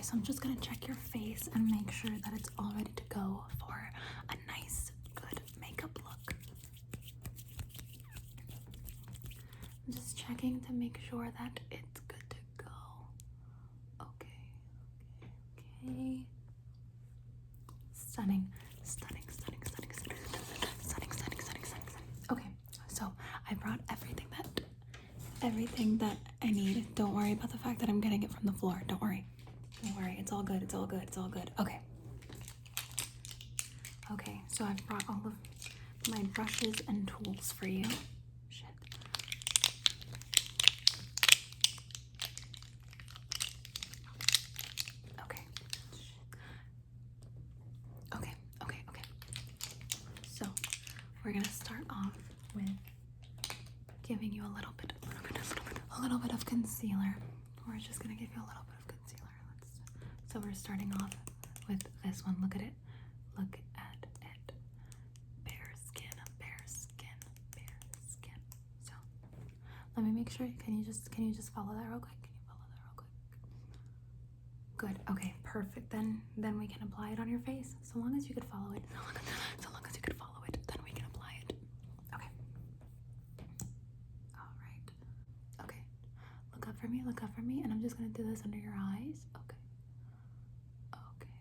[0.00, 2.90] Okay, so I'm just gonna check your face and make sure that it's all ready
[2.96, 3.92] to go for
[4.30, 6.34] a nice, good makeup look.
[9.86, 12.70] I'm just checking to make sure that it's good to go.
[14.00, 14.40] Okay,
[15.22, 16.26] okay, okay.
[17.92, 18.48] Stunning,
[18.82, 22.08] stunning, stunning, stunning, stunning, stunning, stunning, stunning, stunning, stunning.
[22.32, 22.48] Okay,
[22.88, 23.12] so
[23.50, 24.62] I brought everything that
[25.42, 26.94] everything that I need.
[26.94, 28.82] Don't worry about the fact that I'm getting it from the floor.
[28.86, 29.26] Don't worry.
[29.82, 30.16] Don't worry.
[30.18, 30.62] It's all good.
[30.62, 31.02] It's all good.
[31.02, 31.50] It's all good.
[31.58, 31.80] Okay.
[34.12, 35.32] Okay, so I've brought all of
[36.10, 37.84] my brushes and tools for you.
[38.50, 38.66] Shit.
[45.24, 45.42] Okay.
[48.16, 49.02] Okay, okay, okay.
[50.28, 50.46] So
[51.24, 52.12] we're gonna start off
[52.54, 52.68] with
[54.06, 56.44] giving you a little bit, a little bit, a little bit, a little bit of
[56.44, 57.16] concealer.
[57.68, 58.79] We're just gonna give you a little bit
[60.32, 61.10] so we're starting off
[61.68, 62.36] with this one.
[62.42, 62.72] Look at it.
[63.38, 64.52] Look at it.
[65.44, 67.16] Bare skin, bare skin,
[67.54, 67.78] bare
[68.10, 68.40] skin.
[68.82, 68.92] So
[69.96, 70.48] let me make sure.
[70.64, 72.20] Can you just can you just follow that real quick?
[72.22, 73.10] Can you follow that real quick?
[74.76, 74.98] Good.
[75.10, 75.34] Okay.
[75.44, 75.90] Perfect.
[75.90, 77.74] Then then we can apply it on your face.
[77.82, 78.82] So long as you could follow it.
[78.94, 81.54] So long as, so long as you could follow it, then we can apply it.
[82.14, 82.28] Okay.
[84.38, 85.64] All right.
[85.64, 85.82] Okay.
[86.54, 87.02] Look up for me.
[87.06, 87.60] Look up for me.
[87.62, 89.18] And I'm just gonna do this under your eyes.
[89.36, 89.56] Okay.
[90.94, 91.34] Okay.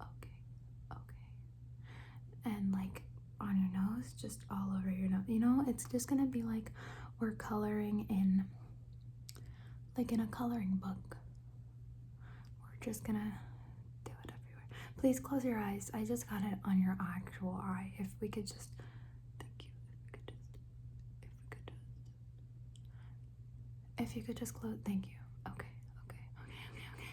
[0.00, 0.36] Okay.
[0.92, 1.22] Okay.
[2.44, 3.02] And like
[3.40, 5.24] on your nose, just all over your nose.
[5.28, 6.70] You know, it's just gonna be like
[7.20, 8.44] we're coloring in
[9.96, 11.16] like in a coloring book.
[12.62, 13.32] We're just gonna
[14.04, 14.68] do it everywhere.
[14.98, 15.90] Please close your eyes.
[15.92, 17.92] I just got it on your actual eye.
[17.98, 18.70] If we could just
[19.40, 19.68] thank you.
[20.06, 20.46] If we could just
[21.22, 21.80] if we could just
[23.98, 25.18] if you could just close thank you.
[25.50, 25.66] Okay,
[26.08, 27.08] okay, okay, okay, okay.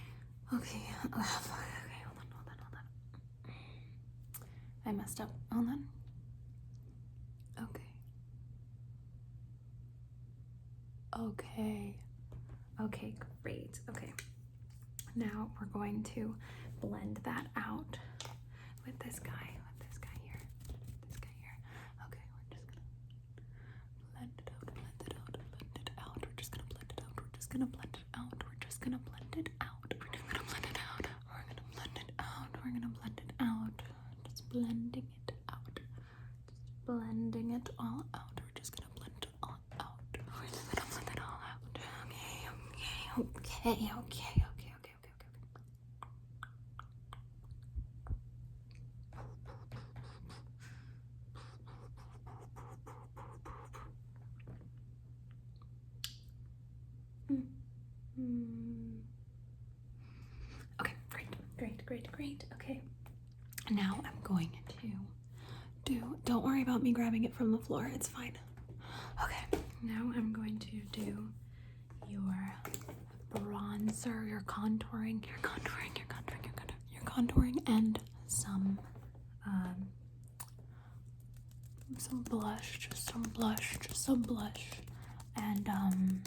[0.57, 0.67] Okay.
[0.67, 3.53] Okay, hold on, hold on, hold on.
[4.85, 5.29] I messed up.
[5.53, 5.85] Hold on.
[7.61, 7.81] Okay.
[11.19, 11.95] Okay.
[12.81, 13.13] Okay,
[13.43, 13.79] great.
[13.89, 14.13] Okay.
[15.19, 16.33] Now we're going to
[16.81, 17.97] blend that out
[18.85, 20.41] with this guy, with this guy here,
[21.09, 21.57] this guy here.
[22.07, 22.87] Okay, we're just gonna
[24.15, 26.15] blend it out, blend it out, blend it out.
[26.23, 27.11] We're just gonna blend it out.
[27.19, 28.31] We're just gonna blend it out.
[28.39, 29.91] We're just gonna blend it out.
[29.91, 31.03] We're just gonna blend it out.
[31.27, 32.47] We're gonna blend it out.
[32.63, 33.75] We're gonna blend it out.
[34.31, 35.75] Just blending it out.
[35.75, 35.91] Just
[36.87, 38.39] blending it all out.
[38.39, 39.99] We're just gonna blend it all out.
[40.15, 41.59] We're just gonna blend it all out.
[43.19, 45.43] Okay, okay, okay, okay, okay, okay, okay, okay,
[57.29, 57.43] okay.
[58.19, 58.99] Mm.
[60.81, 60.93] Okay,
[61.57, 62.43] great, great, great.
[62.55, 62.81] Okay,
[63.71, 64.49] now I'm going
[64.81, 64.87] to
[65.85, 66.17] do.
[66.25, 68.37] Don't worry about me grabbing it from the floor, it's fine.
[69.23, 71.27] Okay, now I'm going to do
[72.07, 72.21] your
[73.35, 78.79] bronzer, your contouring, your contouring, your contouring, your contouring, your contouring, and some
[79.45, 79.87] um,
[81.97, 84.67] some blush, just some blush, just some blush,
[85.35, 86.21] and um,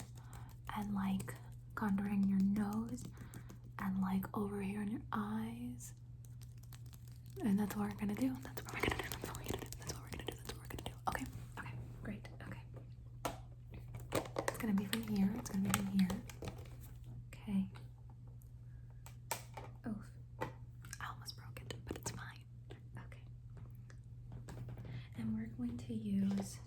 [0.77, 1.34] and like
[1.77, 3.05] contouring your nose,
[3.84, 5.93] and like over here on your eyes,
[7.44, 8.31] and that's what we're gonna do.
[8.43, 9.09] That's what we're gonna do.
[9.10, 9.66] That's what we're gonna do.
[9.78, 10.34] That's what we're gonna do.
[10.38, 10.93] That's what we're gonna do.
[11.09, 11.25] Okay.
[11.59, 11.75] Okay.
[12.03, 12.28] Great.
[12.48, 12.62] Okay.
[14.48, 15.31] It's gonna be from here.
[15.38, 16.09] It's gonna be from here.
[17.34, 17.65] Okay.
[19.87, 19.94] Oh,
[21.00, 22.43] I almost broke it, but it's fine.
[23.09, 23.22] Okay.
[25.19, 26.59] And we're going to use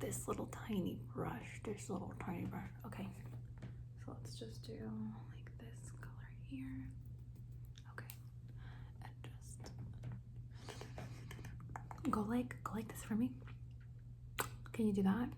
[0.00, 1.60] this little tiny brush.
[1.64, 2.70] This little tiny brush.
[2.86, 3.08] Okay.
[4.04, 4.72] So let's just do
[6.56, 6.88] here.
[7.92, 8.14] Okay.
[9.02, 9.72] And just
[12.10, 13.30] go like go like this for me.
[14.72, 15.28] Can you do that?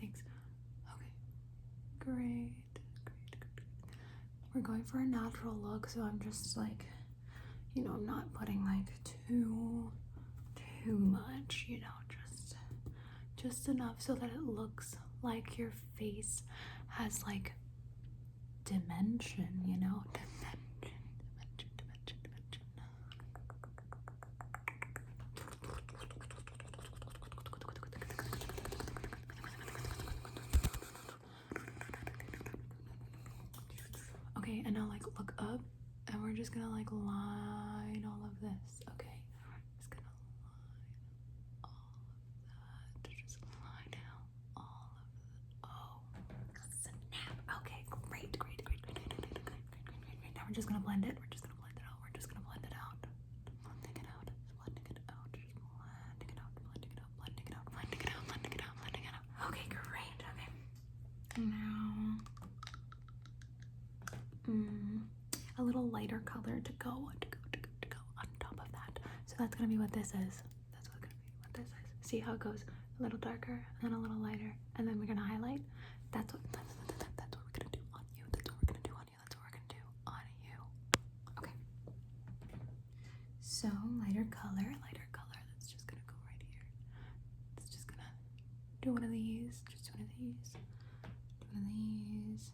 [0.00, 0.22] Thanks.
[0.94, 1.10] Okay.
[1.98, 2.52] Great.
[3.04, 3.14] Great.
[4.54, 6.84] We're going for a natural look, so I'm just like,
[7.74, 8.92] you know, I'm not putting like
[9.28, 9.90] too,
[10.84, 12.54] too much, you know, just,
[13.36, 16.42] just enough so that it looks like your face
[16.88, 17.52] has like
[18.64, 20.02] dimension, you know,
[34.44, 35.60] Okay, and now like look up,
[36.12, 38.84] and we're just gonna like line all of this.
[38.92, 39.16] Okay,
[39.80, 40.04] just gonna
[40.44, 42.04] line all of
[42.52, 43.08] that.
[43.24, 46.44] Just line out all of that.
[46.60, 47.40] Oh, snap.
[47.64, 50.36] Okay, great, great, great, great, great, great.
[50.44, 51.16] We're just gonna blend it.
[51.16, 51.96] We're just gonna blend it out.
[52.04, 53.00] We're just gonna blend it out.
[53.64, 54.28] Blending it out.
[54.60, 55.32] Blending it out.
[55.32, 56.52] Just blending it out.
[56.60, 57.08] Blending it out.
[57.16, 57.64] Blending it out.
[57.72, 58.24] Blending it out.
[58.28, 58.76] Blending it out.
[58.76, 59.24] Blending it out.
[59.48, 60.20] Okay, great.
[60.36, 60.52] Okay.
[61.40, 62.20] Now,
[64.48, 65.00] mm,
[65.58, 68.70] a little lighter color to go to go to go to go on top of
[68.72, 69.00] that.
[69.24, 70.44] So that's gonna be what this is.
[70.72, 72.08] That's what's gonna be what this is.
[72.10, 72.64] See how it goes
[73.00, 75.62] a little darker and then a little lighter, and then we're gonna highlight.
[76.12, 78.24] That's what that's, what we're gonna do on you.
[78.36, 79.16] That's what we're gonna do on you.
[79.24, 80.58] That's what we're gonna do on you.
[81.40, 81.56] Okay.
[83.40, 83.68] So
[84.04, 85.40] lighter color, lighter color.
[85.56, 86.68] That's just gonna go right here.
[87.56, 88.12] It's just gonna
[88.84, 89.64] do one of these.
[89.72, 90.52] Just one of these.
[91.48, 92.52] One of these.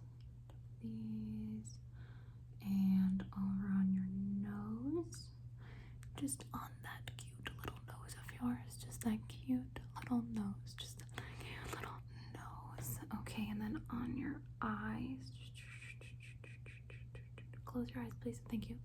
[0.87, 1.75] These.
[2.63, 5.29] And over on your nose.
[6.17, 8.85] Just on that cute little nose of yours.
[8.85, 10.75] Just that cute little nose.
[10.79, 11.99] Just that cute little
[12.35, 12.99] nose.
[13.21, 15.33] Okay, and then on your eyes.
[17.65, 18.41] Close your eyes, please.
[18.51, 18.77] Thank you.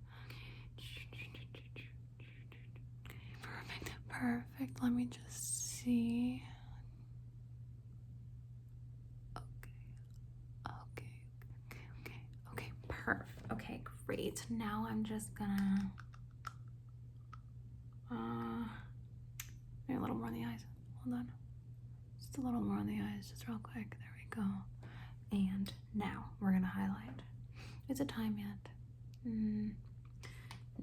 [3.41, 3.91] Perfect.
[4.09, 4.83] Perfect.
[4.83, 6.43] Let me just see.
[9.35, 9.43] Okay.
[10.67, 11.05] Okay.
[11.71, 11.85] Okay.
[12.01, 12.21] Okay.
[12.53, 12.71] Okay.
[12.87, 13.51] Perfect.
[13.51, 13.81] Okay.
[14.25, 14.43] Great.
[14.49, 15.91] Now I'm just gonna.
[18.11, 18.65] Uh,
[19.87, 20.65] maybe a little more on the eyes.
[21.03, 21.31] Hold on.
[22.17, 23.95] Just a little more on the eyes, just real quick.
[23.99, 24.47] There we go.
[25.31, 27.21] And now we're gonna highlight.
[27.87, 29.29] Is it time yet?
[29.31, 29.73] Mm,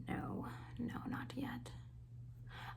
[0.09, 0.47] no,
[0.79, 1.69] no, not yet.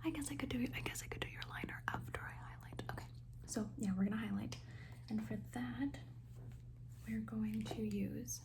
[0.03, 0.65] I guess I could do.
[0.75, 2.81] I guess I could do your liner after I highlight.
[2.91, 3.07] Okay.
[3.45, 4.55] So yeah, we're gonna highlight,
[5.11, 5.99] and for that,
[7.07, 8.39] we're going to use.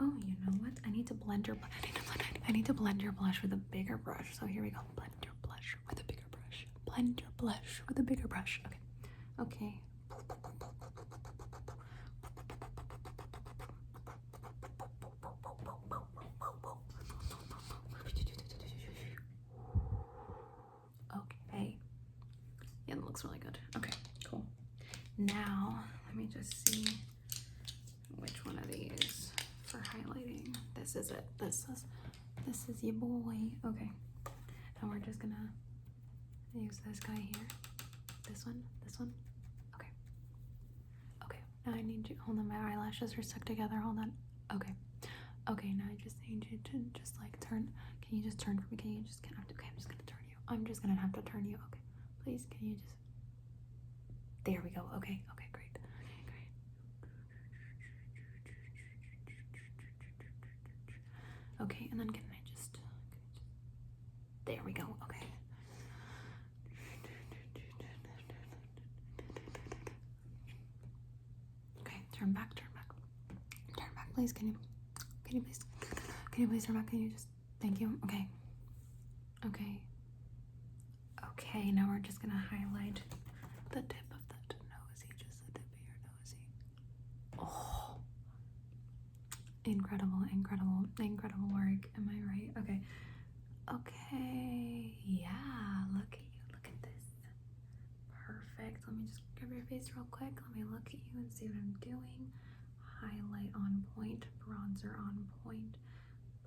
[0.00, 0.72] Oh, you know what?
[0.86, 1.56] I need to blend your.
[1.56, 2.22] I to blend.
[2.48, 4.28] I need to blend your blush with a bigger brush.
[4.38, 4.78] So here we go.
[4.96, 6.66] Blend your blush with a bigger brush.
[6.86, 8.60] Blend your blush with a bigger brush.
[8.66, 8.78] Okay.
[9.40, 9.80] Okay.
[21.16, 21.76] Okay.
[22.86, 23.58] Yeah, that looks really good.
[23.76, 23.90] Okay,
[24.24, 24.44] cool.
[25.18, 26.86] Now, let me just see
[28.18, 29.27] which one of these
[29.82, 30.54] highlighting.
[30.74, 31.24] This is it.
[31.38, 31.84] This is
[32.46, 33.36] this is your boy.
[33.66, 33.90] Okay.
[34.80, 35.52] And we're just gonna
[36.54, 37.46] use this guy here.
[38.28, 38.62] This one.
[38.84, 39.12] This one.
[39.74, 39.88] Okay.
[41.24, 41.40] Okay.
[41.66, 42.16] Now I need you.
[42.24, 42.48] Hold on.
[42.48, 43.76] My eyelashes are stuck together.
[43.76, 44.12] Hold on.
[44.54, 44.74] Okay.
[45.50, 45.72] Okay.
[45.72, 47.72] Now I just need you to just like turn.
[48.06, 48.76] Can you just turn for me?
[48.80, 49.22] Can you just?
[49.22, 49.66] Can I, okay.
[49.68, 50.36] I'm just gonna turn you.
[50.48, 51.56] I'm just gonna have to turn you.
[51.56, 51.80] Okay.
[52.24, 52.46] Please.
[52.50, 52.96] Can you just?
[54.44, 54.82] There we go.
[54.96, 55.20] Okay.
[55.32, 55.48] Okay.
[55.52, 55.77] Great.
[61.60, 62.78] Okay, and then can I just,
[64.46, 64.84] there we go.
[65.04, 65.26] Okay.
[71.80, 72.94] Okay, turn back, turn back.
[73.76, 74.32] Turn back, please.
[74.32, 74.54] Can you
[75.24, 75.60] can you please
[76.30, 76.88] can you please turn back?
[76.88, 77.26] Can you just
[77.60, 77.98] thank you?
[78.04, 78.26] Okay.
[79.46, 79.80] Okay.
[81.32, 83.00] Okay, now we're just gonna highlight
[83.70, 86.36] the tip of that nosy, just the tip of your nosy.
[87.38, 87.96] Oh
[89.72, 91.88] incredible, incredible, incredible work.
[91.96, 92.50] Am I right?
[92.58, 92.80] Okay.
[93.72, 94.94] Okay.
[95.04, 96.42] Yeah, look at you.
[96.52, 97.04] Look at this.
[98.12, 98.80] Perfect.
[98.86, 100.32] Let me just grab your face real quick.
[100.40, 102.32] Let me look at you and see what I'm doing.
[103.00, 105.76] Highlight on point, bronzer on point,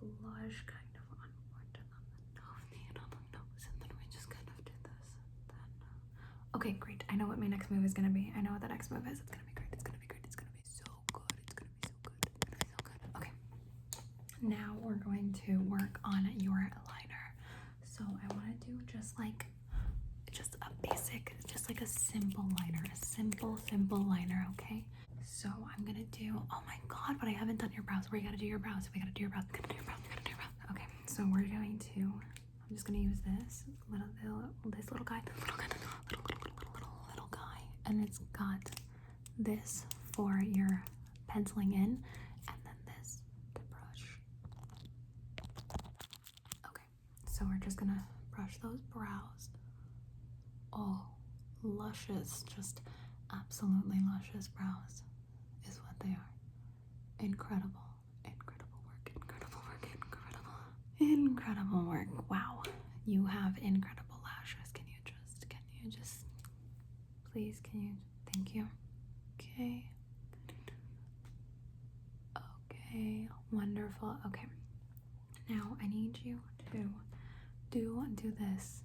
[0.01, 4.05] blush kind of on point, on the nose, and on the nose, and then we
[4.11, 5.11] just kind of this.
[5.49, 7.03] Uh, okay, great.
[7.09, 8.33] I know what my next move is gonna be.
[8.35, 9.19] I know what the next move is.
[9.19, 9.69] It's gonna be great.
[9.71, 10.21] It's gonna be great.
[10.25, 11.31] It's gonna be so good.
[11.47, 12.19] It's gonna be so good.
[12.35, 12.99] It's gonna be so good.
[13.17, 13.31] Okay.
[14.41, 17.33] Now we're going to work on your liner.
[17.83, 19.45] So I want to do just like
[20.31, 24.83] just a basic, just like a simple liner, a simple, simple liner, okay?
[25.25, 28.05] So I'm gonna do oh my god, but I haven't done your brows.
[28.11, 28.89] We gotta do your brows.
[28.93, 29.43] We gotta do your brows.
[29.51, 29.99] We gotta do your brows.
[30.03, 30.71] We gotta do your brows.
[30.71, 35.21] Okay, so we're going to I'm just gonna use this little, little this little guy,
[35.39, 38.59] little guy, little little little little little, little guy, and it's got
[39.37, 40.83] this for your
[41.27, 42.03] penciling in,
[42.47, 43.21] and then this
[43.55, 44.05] to brush.
[46.67, 46.87] Okay,
[47.27, 49.49] so we're just gonna brush those brows.
[50.73, 51.01] Oh,
[51.63, 52.81] luscious, just
[53.33, 55.03] absolutely luscious brows
[55.69, 56.29] is what they are.
[57.19, 57.87] Incredible,
[58.25, 60.57] incredible work, incredible work, incredible,
[60.99, 62.29] incredible work.
[62.29, 62.63] Wow,
[63.05, 64.71] you have incredible lashes.
[64.73, 66.25] Can you just, can you just,
[67.31, 67.91] please, can you,
[68.33, 68.67] thank you.
[69.39, 69.85] Okay.
[72.37, 74.15] Okay, wonderful.
[74.27, 74.45] Okay.
[75.49, 76.39] Now I need you
[76.71, 76.89] to
[77.71, 78.83] do do this.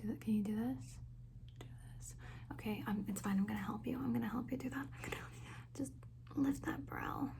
[0.00, 0.20] Do that.
[0.20, 0.98] Can you do this?
[1.58, 1.66] Do
[1.98, 2.14] this.
[2.52, 2.82] Okay.
[2.86, 3.04] I'm.
[3.08, 3.38] It's fine.
[3.38, 3.98] I'm gonna help you.
[4.02, 4.78] I'm gonna help you do that.
[4.78, 5.16] I'm gonna
[5.76, 5.92] just
[6.36, 7.30] lift that brow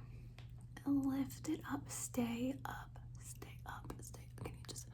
[0.87, 1.83] lift it up.
[1.89, 2.99] Stay up.
[3.23, 3.93] Stay up.
[4.01, 4.21] Stay.
[4.21, 4.45] Up.
[4.45, 4.87] Can you just?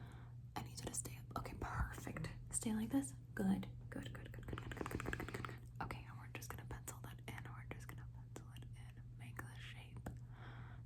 [0.55, 1.39] I need you to stay up.
[1.41, 2.29] Okay, perfect.
[2.51, 3.13] Stay like this.
[3.35, 3.65] Good.
[3.89, 4.09] Good.
[4.13, 4.29] Good.
[4.31, 4.45] Good.
[4.47, 4.59] Good.
[4.59, 4.79] Good.
[4.79, 4.89] Good.
[4.89, 5.11] Good.
[5.17, 5.17] Good.
[5.17, 5.43] Good.
[5.47, 5.57] Good.
[5.83, 7.41] Okay, and we're just gonna pencil that in.
[7.49, 8.93] We're just gonna pencil it in.
[9.21, 10.05] Make the shape.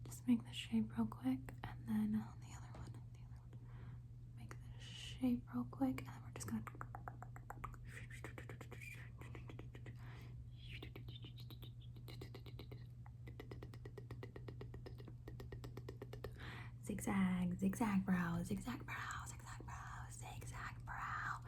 [0.08, 2.92] Just make the shape real quick, and then um, uh, the other one.
[3.52, 4.00] The other one.
[4.40, 4.64] Make the
[5.22, 6.62] shape real quick, and then we're just gonna.
[16.86, 21.40] Zigzag, zigzag brow, zigzag brow, zigzag brow, zigzag brow,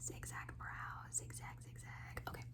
[0.00, 2.14] zigzag brow, zigzag, zigzag.
[2.28, 2.44] Okay,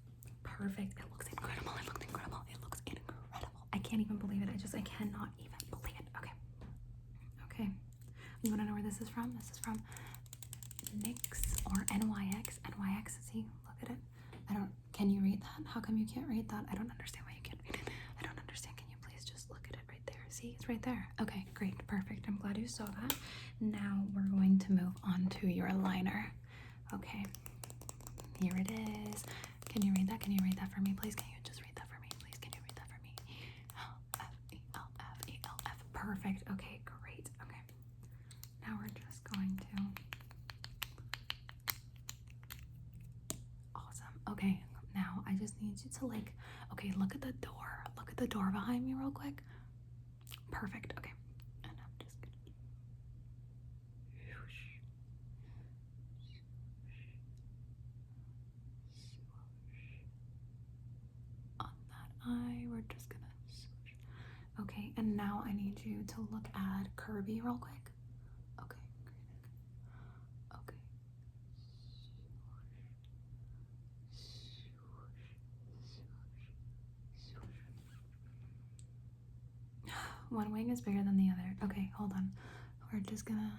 [0.44, 0.98] perfect.
[0.98, 1.72] It looks incredible.
[1.82, 2.40] It looks incredible.
[2.50, 3.52] It looks incredible.
[3.72, 4.48] I can't even believe it.
[4.52, 6.06] I just, I cannot even believe it.
[6.18, 6.32] Okay.
[7.52, 7.68] Okay.
[8.42, 9.34] You want to know where this is from?
[9.36, 9.82] This is from
[10.96, 12.58] NYX or NYX.
[12.64, 13.18] NYX.
[13.32, 13.96] See, look at it.
[14.50, 14.70] I don't.
[14.92, 15.66] Can you read that?
[15.66, 16.64] How come you can't read that?
[16.70, 17.92] I don't understand why you can't read it.
[18.18, 18.76] I don't understand.
[18.76, 20.24] Can you please just look at it right there?
[20.28, 21.08] See, it's right there.
[21.20, 22.26] Okay, great, perfect.
[22.28, 23.14] I'm glad you saw that.
[23.60, 26.32] Now we're going to move on to your liner.
[26.94, 27.24] Okay,
[28.40, 29.22] here it is.
[29.68, 30.20] Can you read that?
[30.20, 31.14] Can you read that for me, please?
[31.14, 32.38] Can you just read that for me, please?
[32.40, 33.12] Can you read that for me?
[34.18, 35.76] F E L F E L F.
[35.92, 36.42] Perfect.
[36.52, 37.26] Okay, great.
[37.44, 37.62] Okay.
[38.66, 39.82] Now we're just going to.
[43.74, 44.14] Awesome.
[44.30, 44.60] Okay,
[44.94, 45.54] now I just
[45.84, 46.32] need you to like.
[46.72, 47.84] Okay, look at the door.
[47.96, 49.42] Look at the door behind me, real quick.
[50.50, 50.92] Perfect.
[50.98, 51.12] Okay.
[51.64, 52.34] And I'm just gonna.
[61.60, 63.22] On that eye, we're just gonna.
[64.60, 67.92] Okay, and now I need you to look at Kirby real quick.
[68.60, 69.14] Okay, great.
[70.56, 70.76] Okay.
[80.30, 81.56] One wing is bigger than the other.
[81.64, 82.30] Okay, hold on.
[82.92, 83.52] We're just gonna.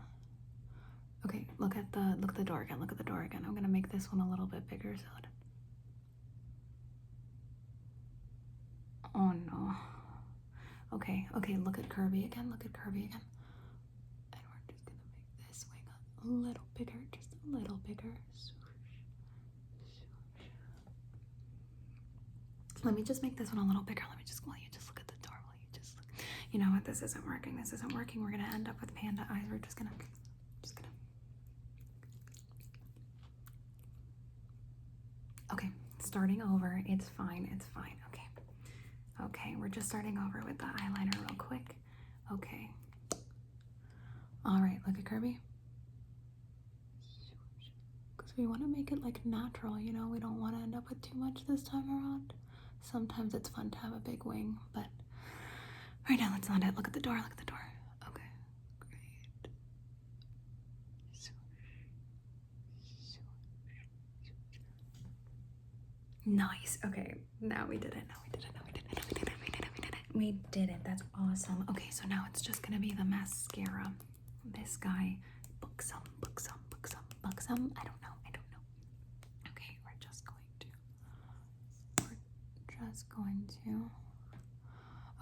[1.25, 2.79] Okay, look at the look at the door again.
[2.79, 3.43] Look at the door again.
[3.45, 5.27] I'm gonna make this one a little bit bigger so it.
[9.13, 9.75] Oh no.
[10.93, 11.57] Okay, okay.
[11.57, 12.49] Look at Kirby again.
[12.49, 13.21] Look at Kirby again.
[14.33, 14.97] And we're just gonna
[15.37, 15.83] make this wing
[16.23, 18.15] a little bigger, just a little bigger.
[22.83, 24.03] Let me just make this one a little bigger.
[24.07, 26.05] Let me just, while you just look at the door, while you just look.
[26.51, 26.83] You know what?
[26.85, 27.55] This isn't working.
[27.57, 28.23] This isn't working.
[28.23, 29.43] We're gonna end up with panda eyes.
[29.51, 29.91] We're just gonna,
[30.63, 30.87] just gonna.
[35.53, 36.81] Okay, starting over.
[36.87, 37.49] It's fine.
[37.53, 37.95] It's fine.
[38.07, 38.27] Okay.
[39.25, 41.75] Okay, we're just starting over with the eyeliner real quick.
[42.31, 42.69] Okay.
[44.45, 45.39] All right, look at Kirby.
[48.15, 50.07] Because we want to make it like natural, you know?
[50.07, 52.33] We don't want to end up with too much this time around.
[52.81, 54.85] Sometimes it's fun to have a big wing, but
[56.09, 56.75] right now that's not it.
[56.75, 57.59] Look at the door, look at the door.
[58.07, 58.23] Okay,
[58.79, 59.51] great.
[61.13, 61.31] So
[66.25, 66.77] nice.
[66.85, 68.03] Okay, now we did it.
[68.07, 68.51] Now we did it.
[68.55, 68.95] Now we did it.
[68.95, 69.35] Now we did it.
[69.41, 69.69] We did it.
[69.75, 70.15] We did it.
[70.15, 70.83] We did it.
[70.83, 71.65] That's awesome.
[71.69, 73.93] Okay, so now it's just gonna be the mascara.
[74.45, 75.17] This guy,
[75.61, 77.71] buxom, buxom, buxom, buxom.
[77.77, 78.15] I don't know.
[78.25, 78.63] I don't know.
[79.51, 80.67] Okay, we're just going to.
[82.03, 83.91] We're just going to.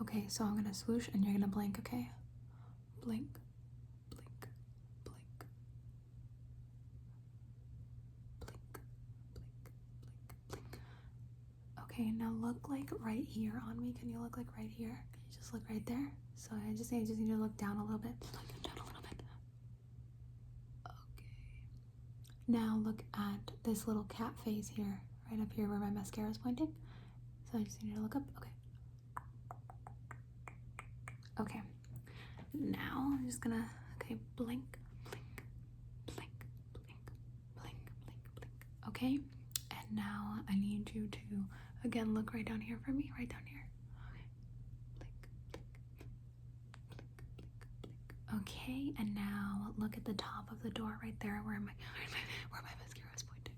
[0.02, 1.80] Okay, so I'm gonna swoosh and you're gonna blink.
[1.80, 2.10] Okay,
[3.04, 3.28] blink,
[4.10, 4.48] blink,
[5.04, 5.46] blink, blink,
[8.40, 9.80] blink, blink,
[10.50, 10.80] blink.
[11.84, 13.94] Okay, now look like right here on me.
[14.00, 15.00] Can you look like right here?
[15.12, 16.12] Can you just look right there?
[16.36, 18.14] So I just I just need to look down a little bit.
[18.34, 19.22] Look down a little bit.
[20.86, 21.32] Okay.
[22.48, 25.00] Now look at this little cat face here,
[25.32, 26.72] right up here where my mascara is pointing.
[27.52, 28.24] So I just need to look up.
[28.38, 28.50] Okay.
[31.40, 31.62] Okay.
[32.54, 33.70] Now I'm just gonna
[34.02, 35.44] okay blink, blink,
[36.08, 36.32] blink,
[36.74, 38.52] blink, blink, blink, blink.
[38.88, 39.20] Okay.
[39.72, 41.20] And now I need you to
[41.86, 43.66] again look right down here for me, right down here.
[44.12, 44.24] Okay.
[45.00, 45.14] Blink,
[45.52, 45.76] blink,
[46.90, 47.10] blink, blink,
[47.84, 48.42] blink.
[48.42, 51.72] Okay, and now look at the top of the door right there where my
[52.50, 53.54] where my mascara is pointing.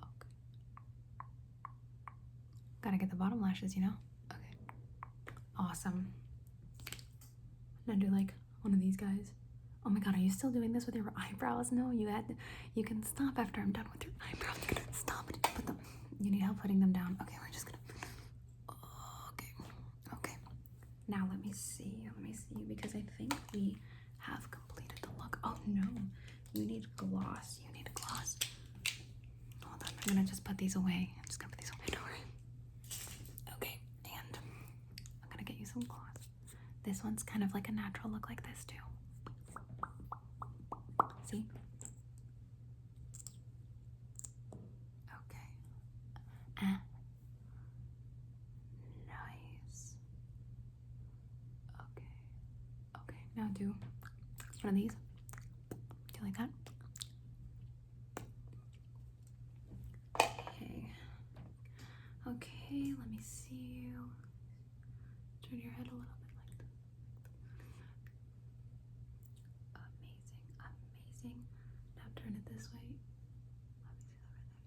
[0.00, 0.28] Okay.
[2.82, 3.92] Gotta get the bottom lashes, you know?
[4.32, 4.40] Okay.
[5.58, 6.08] Awesome.
[7.86, 9.32] Now do like one of these guys.
[9.86, 11.70] Oh my god, are you still doing this with your eyebrows?
[11.70, 12.24] No, you had
[12.74, 14.58] you can stop after I'm done with your eyebrows.
[14.92, 15.42] Stop it.
[15.42, 15.78] Put them
[16.20, 17.16] you need help putting them down.
[17.22, 17.78] Okay, we're just gonna
[19.32, 19.52] Okay.
[20.14, 20.36] Okay.
[21.08, 22.02] Now let me see.
[22.04, 23.78] Let me see because I think we
[24.18, 25.38] have completed the look.
[25.44, 25.82] Oh no.
[26.54, 27.58] You need gloss.
[27.66, 28.36] You need gloss.
[29.64, 29.88] Hold on.
[30.08, 31.12] I'm gonna just put these away.
[31.18, 31.86] I'm just gonna put these away.
[31.90, 32.22] Don't worry.
[33.56, 34.38] Okay, and
[35.22, 36.00] I'm gonna get you some gloss.
[36.84, 38.76] This one's kind of like a natural look like this too.
[41.28, 41.44] See?
[44.52, 45.48] Okay.
[46.62, 46.80] Ah.
[49.08, 49.94] Nice.
[51.80, 52.06] Okay.
[53.02, 53.74] Okay, now do
[54.62, 54.92] one of these.
[56.12, 56.50] Do you like that?
[60.20, 60.86] Okay.
[62.28, 64.10] Okay, let me see you.
[65.42, 66.72] Turn your head a little bit like that.
[69.76, 71.44] Amazing, amazing.
[71.96, 72.88] Now turn it this way.
[72.88, 74.64] Let me see that right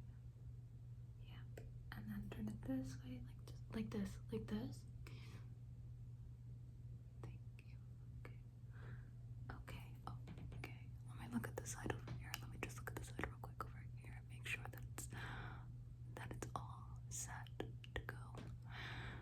[1.17, 1.33] there.
[1.33, 1.97] Yeah.
[1.97, 4.71] And then turn it this way, like just like this, like this.
[5.03, 5.27] Thank you.
[8.23, 8.39] Okay.
[9.59, 9.83] Okay.
[10.07, 10.15] Oh,
[10.63, 10.79] okay.
[11.19, 12.31] Let me look at the side over here.
[12.39, 14.79] Let me just look at the side real quick over here and make sure that
[14.95, 15.07] it's
[16.15, 18.23] that it's all set to go.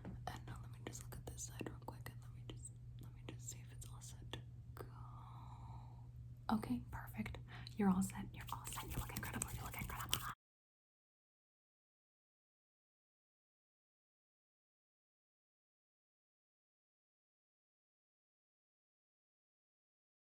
[0.05, 0.13] And
[0.45, 2.69] now let me just look at this side real quick and let me just
[3.01, 4.39] let me just see if it's all set to
[4.77, 4.85] go.
[6.61, 7.41] Okay, perfect.
[7.81, 8.29] You're all set.
[8.37, 8.44] You're.